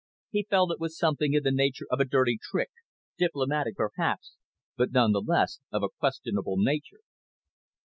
[0.31, 2.71] He felt it was something in the nature of a dirty trick,
[3.19, 4.33] diplomatic perhaps,
[4.75, 7.01] but none the less of a questionable nature.